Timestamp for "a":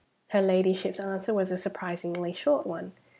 1.51-1.57